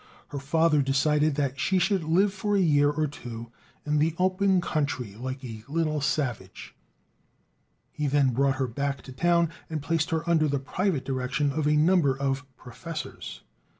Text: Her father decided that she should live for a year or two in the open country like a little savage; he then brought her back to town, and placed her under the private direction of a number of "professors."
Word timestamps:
Her 0.29 0.39
father 0.39 0.81
decided 0.81 1.35
that 1.35 1.59
she 1.59 1.77
should 1.77 2.03
live 2.03 2.33
for 2.33 2.55
a 2.55 2.59
year 2.59 2.89
or 2.89 3.05
two 3.05 3.51
in 3.85 3.99
the 3.99 4.15
open 4.17 4.59
country 4.59 5.13
like 5.13 5.45
a 5.45 5.63
little 5.67 6.01
savage; 6.01 6.73
he 7.91 8.07
then 8.07 8.33
brought 8.33 8.55
her 8.55 8.65
back 8.67 9.03
to 9.03 9.11
town, 9.11 9.51
and 9.69 9.79
placed 9.79 10.09
her 10.09 10.27
under 10.27 10.47
the 10.47 10.57
private 10.57 11.05
direction 11.05 11.51
of 11.51 11.67
a 11.67 11.77
number 11.77 12.17
of 12.17 12.45
"professors." 12.57 13.41